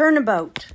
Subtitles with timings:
[0.00, 0.68] Turnabout.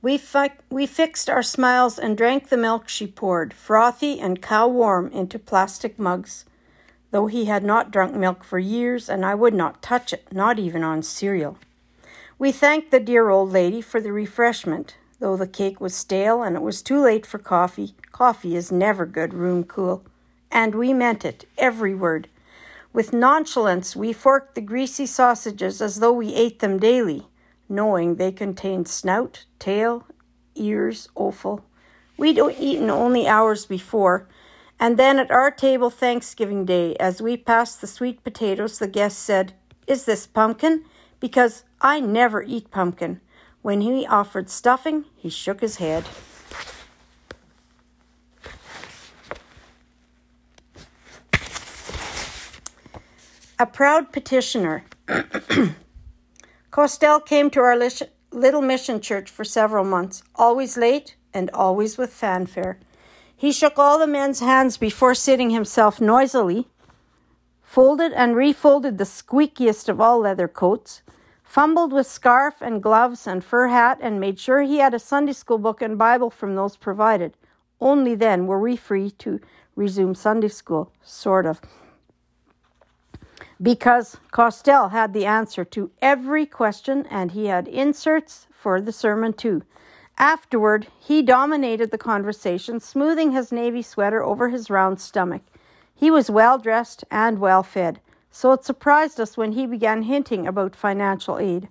[0.00, 4.66] We, fi- we fixed our smiles and drank the milk she poured, frothy and cow
[4.66, 6.46] warm, into plastic mugs.
[7.10, 10.58] Though he had not drunk milk for years, and I would not touch it, not
[10.58, 11.58] even on cereal.
[12.38, 16.56] We thanked the dear old lady for the refreshment, though the cake was stale and
[16.56, 17.94] it was too late for coffee.
[18.10, 20.02] Coffee is never good room cool.
[20.50, 22.26] And we meant it, every word.
[22.94, 27.26] With nonchalance, we forked the greasy sausages as though we ate them daily
[27.70, 30.06] knowing they contained snout, tail,
[30.54, 31.64] ears, offal.
[32.18, 34.28] We'd eaten only hours before,
[34.78, 39.18] and then at our table Thanksgiving Day, as we passed the sweet potatoes, the guest
[39.18, 39.54] said,
[39.86, 40.84] Is this pumpkin?
[41.20, 43.20] Because I never eat pumpkin.
[43.62, 46.04] When he offered stuffing, he shook his head.
[53.58, 54.84] A proud petitioner.
[56.80, 57.76] Costell came to our
[58.32, 62.80] little mission church for several months, always late and always with fanfare.
[63.36, 66.68] He shook all the men's hands before sitting himself noisily,
[67.62, 71.02] folded and refolded the squeakiest of all leather coats,
[71.44, 75.34] fumbled with scarf and gloves and fur hat, and made sure he had a Sunday
[75.34, 77.36] school book and Bible from those provided.
[77.78, 79.38] Only then were we free to
[79.76, 81.60] resume Sunday school, sort of
[83.62, 89.32] because Costell had the answer to every question and he had inserts for the sermon
[89.32, 89.62] too.
[90.16, 95.42] Afterward, he dominated the conversation, smoothing his navy sweater over his round stomach.
[95.94, 98.00] He was well dressed and well fed,
[98.30, 101.68] so it surprised us when he began hinting about financial aid.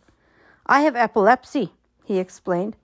[0.66, 1.74] I have epilepsy,
[2.04, 2.76] he explained.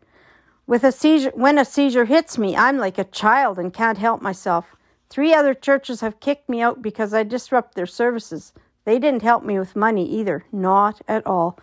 [0.68, 4.22] With a seizure, when a seizure hits me, I'm like a child and can't help
[4.22, 4.76] myself.
[5.10, 8.54] Three other churches have kicked me out because I disrupt their services.
[8.86, 11.60] They didn't help me with money either, not at all.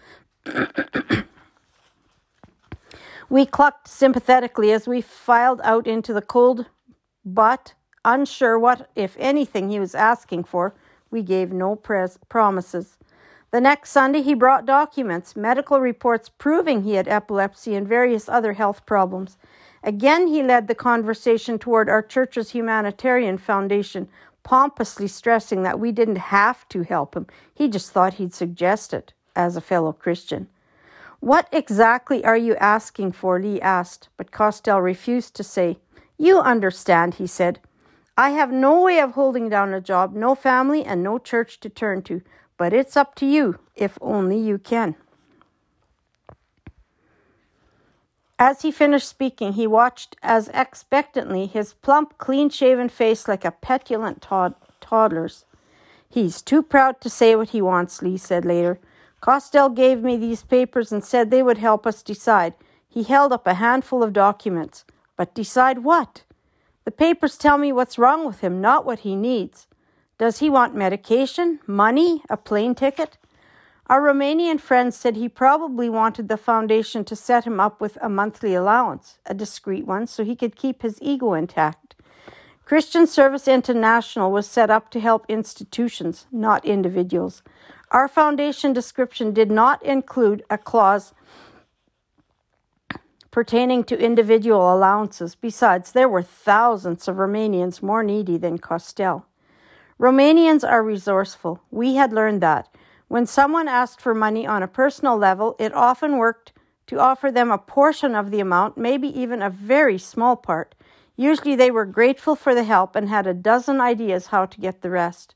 [3.31, 6.67] we clucked sympathetically as we filed out into the cold,
[7.25, 7.74] but
[8.05, 10.74] unsure what, if anything, he was asking for.
[11.11, 12.98] We gave no pres- promises.
[13.52, 18.55] The next Sunday, he brought documents, medical reports proving he had epilepsy and various other
[18.55, 19.36] health problems.
[19.85, 24.08] Again, he led the conversation toward our church's humanitarian foundation,
[24.42, 27.27] pompously stressing that we didn't have to help him.
[27.55, 30.48] He just thought he'd suggest it as a fellow Christian.
[31.20, 33.41] What exactly are you asking for?
[33.41, 35.79] Lee asked, but Costell refused to say.
[36.19, 37.61] You understand, he said.
[38.17, 41.69] I have no way of holding down a job, no family, and no church to
[41.69, 42.23] turn to,
[42.57, 44.97] but it's up to you, if only you can.
[48.45, 53.53] As he finished speaking, he watched as expectantly his plump, clean shaven face like a
[53.53, 55.45] petulant tod- toddler's.
[56.08, 58.80] He's too proud to say what he wants, Lee said later.
[59.20, 62.55] Costell gave me these papers and said they would help us decide.
[62.89, 64.85] He held up a handful of documents.
[65.17, 66.24] But decide what?
[66.85, 69.69] The papers tell me what's wrong with him, not what he needs.
[70.19, 73.19] Does he want medication, money, a plane ticket?
[73.92, 78.08] Our Romanian friend said he probably wanted the foundation to set him up with a
[78.08, 81.95] monthly allowance, a discreet one, so he could keep his ego intact.
[82.64, 87.42] Christian Service International was set up to help institutions, not individuals.
[87.91, 91.13] Our foundation description did not include a clause
[93.30, 95.35] pertaining to individual allowances.
[95.35, 99.27] Besides, there were thousands of Romanians more needy than Costell.
[100.01, 101.61] Romanians are resourceful.
[101.70, 102.74] We had learned that.
[103.12, 106.55] When someone asked for money on a personal level, it often worked
[106.86, 110.74] to offer them a portion of the amount, maybe even a very small part.
[111.14, 114.80] Usually they were grateful for the help and had a dozen ideas how to get
[114.80, 115.34] the rest.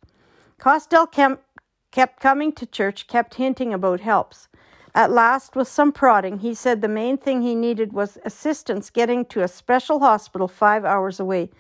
[0.58, 4.48] Costell kept coming to church, kept hinting about helps.
[4.94, 9.26] At last, with some prodding, he said the main thing he needed was assistance getting
[9.26, 11.50] to a special hospital five hours away.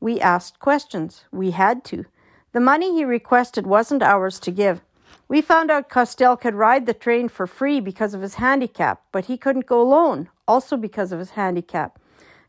[0.00, 1.24] We asked questions.
[1.32, 2.04] We had to.
[2.52, 4.82] The money he requested wasn't ours to give.
[5.28, 9.24] We found out Costell could ride the train for free because of his handicap, but
[9.24, 11.98] he couldn't go alone, also because of his handicap.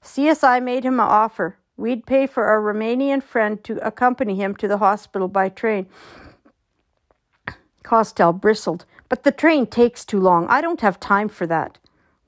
[0.04, 1.57] CSI made him an offer.
[1.75, 5.88] We'd pay for our Romanian friend to accompany him to the hospital by train.
[7.84, 8.86] Costell bristled.
[9.10, 10.48] But the train takes too long.
[10.48, 11.78] I don't have time for that.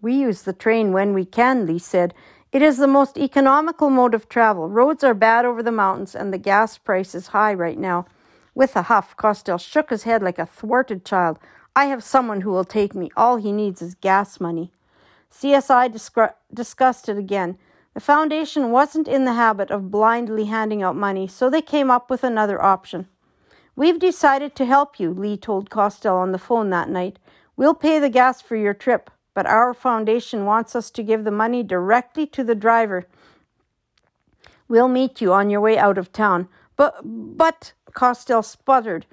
[0.02, 2.14] We use the train when we can, Lee said.
[2.52, 4.70] It is the most economical mode of travel.
[4.70, 8.06] Roads are bad over the mountains, and the gas price is high right now.
[8.56, 11.40] With a huff, Costell shook his head like a thwarted child.
[11.76, 13.12] I have someone who will take me.
[13.16, 14.72] All he needs is gas money.
[15.32, 17.58] CSI discru- discussed it again.
[17.94, 22.10] The foundation wasn't in the habit of blindly handing out money, so they came up
[22.10, 23.08] with another option.
[23.76, 27.18] We've decided to help you, Lee told Costell on the phone that night.
[27.56, 31.32] We'll pay the gas for your trip, but our foundation wants us to give the
[31.32, 33.08] money directly to the driver.
[34.68, 36.48] We'll meet you on your way out of town.
[36.80, 39.06] But, but, Costell sputtered,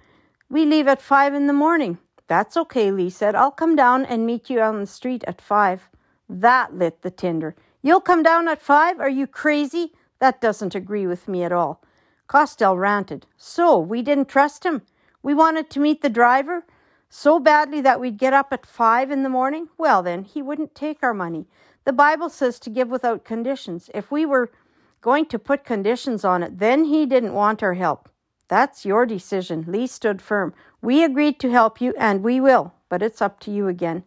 [0.49, 1.99] we leave at five in the morning.
[2.29, 3.35] That's okay, Lee said.
[3.35, 5.89] I'll come down and meet you on the street at five.
[6.29, 7.57] That lit the tinder.
[7.83, 9.01] You'll come down at five?
[9.01, 9.95] Are you crazy?
[10.21, 11.83] That doesn't agree with me at all.
[12.29, 13.27] Costell ranted.
[13.37, 14.83] So, we didn't trust him?
[15.25, 16.67] We wanted to meet the driver?
[17.09, 19.71] So badly that we'd get up at five in the morning?
[19.77, 21.49] Well, then, he wouldn't take our money.
[21.83, 23.91] The Bible says to give without conditions.
[23.93, 24.53] If we were
[25.07, 28.09] going to put conditions on it, then he didn't want our help.
[28.49, 29.65] That's your decision.
[29.69, 30.53] Lee stood firm.
[30.83, 34.03] We agreed to help you, and we will, but it's up to you again.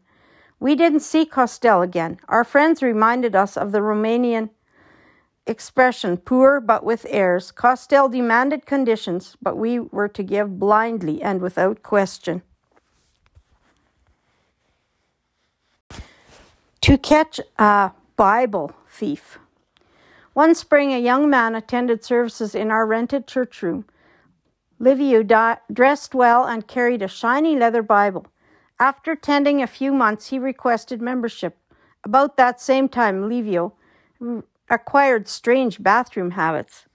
[0.60, 2.20] We didn't see Costell again.
[2.28, 4.50] Our friends reminded us of the Romanian
[5.48, 7.54] expression, poor but with airs.
[7.54, 12.42] Costell demanded conditions, but we were to give blindly and without question.
[16.82, 19.40] To catch a Bible thief.
[20.40, 23.84] One spring, a young man attended services in our rented church room.
[24.80, 28.26] Livio di- dressed well and carried a shiny leather Bible.
[28.80, 31.58] After attending a few months, he requested membership.
[32.06, 33.74] About that same time, Livio
[34.70, 36.86] acquired strange bathroom habits.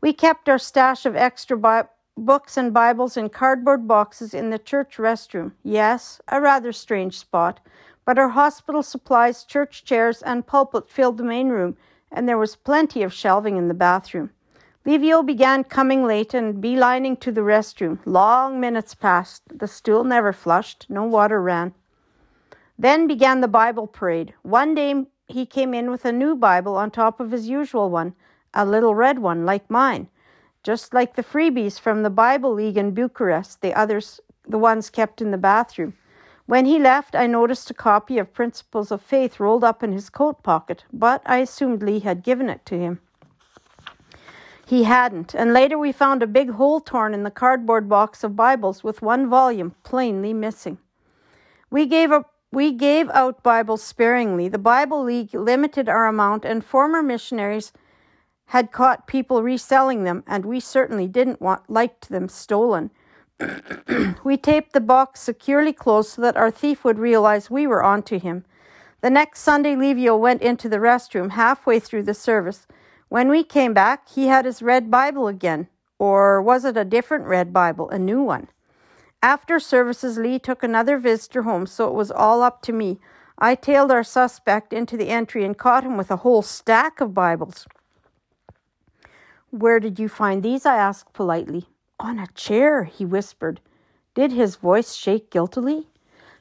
[0.00, 4.58] We kept our stash of extra bi- books and Bibles in cardboard boxes in the
[4.60, 5.54] church restroom.
[5.64, 7.58] Yes, a rather strange spot,
[8.04, 11.76] but our hospital supplies, church chairs, and pulpit filled the main room,
[12.10, 14.30] and there was plenty of shelving in the bathroom.
[14.86, 17.98] Livio began coming late and beelining to the restroom.
[18.04, 19.42] Long minutes passed.
[19.48, 20.86] The stool never flushed.
[20.90, 21.72] No water ran.
[22.78, 24.34] Then began the Bible parade.
[24.42, 28.14] One day he came in with a new Bible on top of his usual one,
[28.52, 30.08] a little red one like mine,
[30.62, 35.22] just like the freebies from the Bible League in Bucharest, the others, the ones kept
[35.22, 35.94] in the bathroom.
[36.46, 40.10] When he left, I noticed a copy of Principles of Faith rolled up in his
[40.10, 43.00] coat pocket, but I assumed Lee had given it to him.
[44.66, 48.36] He hadn't, and later we found a big hole torn in the cardboard box of
[48.36, 50.78] Bibles with one volume plainly missing.
[51.70, 54.48] We gave up we gave out Bibles sparingly.
[54.48, 57.72] The Bible League limited our amount, and former missionaries
[58.46, 62.90] had caught people reselling them, and we certainly didn't want liked them stolen.
[64.24, 68.18] We taped the box securely closed so that our thief would realize we were onto
[68.18, 68.44] him.
[69.00, 72.66] The next Sunday, Livio went into the restroom halfway through the service.
[73.08, 75.68] When we came back, he had his red Bible again.
[75.98, 78.48] Or was it a different red Bible, a new one?
[79.22, 82.98] After services, Lee took another visitor home, so it was all up to me.
[83.38, 87.14] I tailed our suspect into the entry and caught him with a whole stack of
[87.14, 87.66] Bibles.
[89.50, 90.66] Where did you find these?
[90.66, 91.68] I asked politely.
[92.04, 93.62] On a chair, he whispered.
[94.12, 95.88] Did his voice shake guiltily?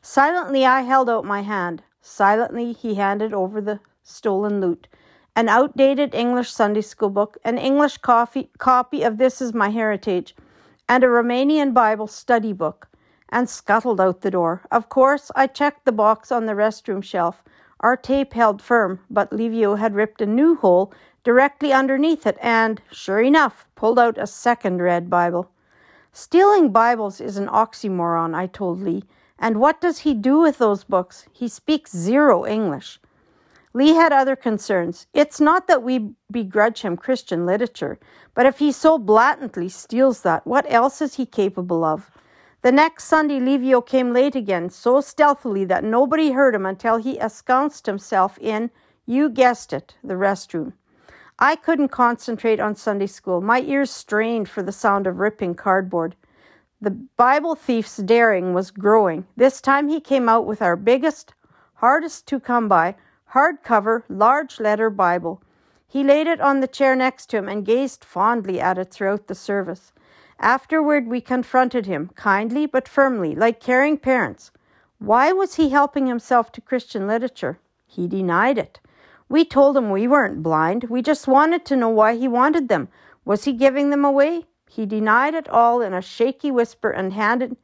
[0.01, 1.83] Silently, I held out my hand.
[2.01, 4.89] Silently, he handed over the stolen loot
[5.37, 10.35] an outdated English Sunday school book, an English copy, copy of This Is My Heritage,
[10.89, 12.89] and a Romanian Bible study book,
[13.29, 14.63] and scuttled out the door.
[14.69, 17.41] Of course, I checked the box on the restroom shelf.
[17.79, 20.93] Our tape held firm, but Livio had ripped a new hole
[21.23, 25.49] directly underneath it and, sure enough, pulled out a second red Bible.
[26.15, 29.03] Stealing Bibles is an oxymoron, I told Lee.
[29.39, 31.25] And what does he do with those books?
[31.33, 32.99] He speaks zero English.
[33.73, 35.07] Lee had other concerns.
[35.11, 37.97] It's not that we begrudge him Christian literature,
[38.35, 42.11] but if he so blatantly steals that, what else is he capable of?
[42.61, 47.17] The next Sunday, Livio came late again, so stealthily that nobody heard him until he
[47.17, 48.69] ensconced himself in,
[49.07, 50.73] you guessed it, the restroom.
[51.39, 53.41] I couldn't concentrate on Sunday school.
[53.41, 56.15] My ears strained for the sound of ripping cardboard.
[56.79, 59.25] The Bible thief's daring was growing.
[59.35, 61.33] This time he came out with our biggest,
[61.75, 62.95] hardest to come by,
[63.33, 65.41] hardcover, large letter Bible.
[65.87, 69.27] He laid it on the chair next to him and gazed fondly at it throughout
[69.27, 69.91] the service.
[70.39, 74.51] Afterward, we confronted him, kindly but firmly, like caring parents.
[74.99, 77.59] Why was he helping himself to Christian literature?
[77.85, 78.79] He denied it.
[79.33, 80.83] We told him we weren't blind.
[80.91, 82.89] We just wanted to know why he wanted them.
[83.25, 84.45] Was he giving them away?
[84.69, 87.57] He denied it all in a shaky whisper and handed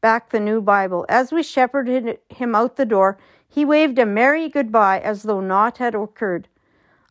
[0.00, 1.06] back the new Bible.
[1.08, 5.78] As we shepherded him out the door, he waved a merry goodbye as though naught
[5.78, 6.48] had occurred.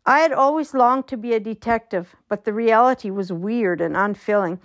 [0.05, 4.59] I had always longed to be a detective, but the reality was weird and unfilling.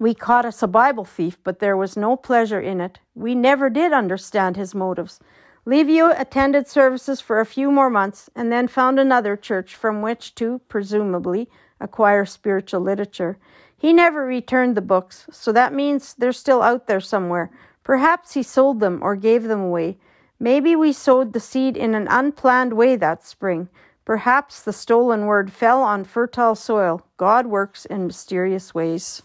[0.00, 2.98] We caught us a Bible thief, but there was no pleasure in it.
[3.14, 5.20] We never did understand his motives.
[5.68, 10.32] Livio attended services for a few more months and then found another church from which
[10.36, 11.48] to, presumably,
[11.80, 13.36] acquire spiritual literature.
[13.76, 17.50] He never returned the books, so that means they're still out there somewhere.
[17.82, 19.98] Perhaps he sold them or gave them away.
[20.38, 23.68] Maybe we sowed the seed in an unplanned way that spring.
[24.04, 27.04] Perhaps the stolen word fell on fertile soil.
[27.16, 29.22] God works in mysterious ways.